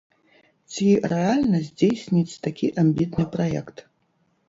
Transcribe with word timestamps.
Ці 0.71 0.87
рэальна 1.11 1.61
здзейсніць 1.67 2.39
такі 2.49 2.73
амбітны 2.85 3.31
праект? 3.39 3.89